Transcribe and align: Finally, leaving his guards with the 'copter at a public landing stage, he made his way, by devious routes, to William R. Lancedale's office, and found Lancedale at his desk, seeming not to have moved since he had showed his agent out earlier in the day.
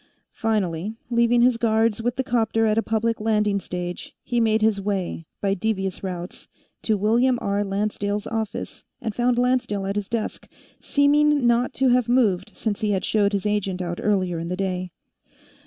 Finally, 0.33 0.95
leaving 1.11 1.43
his 1.43 1.57
guards 1.57 2.01
with 2.01 2.15
the 2.15 2.23
'copter 2.23 2.65
at 2.65 2.75
a 2.75 2.81
public 2.81 3.21
landing 3.21 3.59
stage, 3.59 4.15
he 4.23 4.39
made 4.41 4.63
his 4.63 4.81
way, 4.81 5.27
by 5.41 5.53
devious 5.53 6.01
routes, 6.03 6.47
to 6.81 6.97
William 6.97 7.37
R. 7.39 7.63
Lancedale's 7.63 8.25
office, 8.25 8.83
and 8.99 9.13
found 9.13 9.37
Lancedale 9.37 9.85
at 9.85 9.95
his 9.95 10.09
desk, 10.09 10.49
seeming 10.79 11.45
not 11.45 11.75
to 11.75 11.89
have 11.89 12.09
moved 12.09 12.49
since 12.55 12.81
he 12.81 12.89
had 12.89 13.05
showed 13.05 13.31
his 13.31 13.45
agent 13.45 13.79
out 13.79 13.99
earlier 14.01 14.39
in 14.39 14.47
the 14.47 14.57
day. 14.57 14.91